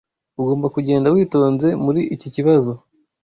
Ugomba 0.39 0.67
kugenda 0.75 1.13
witonze 1.15 1.67
muri 1.83 2.01
iki 2.15 2.27
kibazo. 2.35 2.71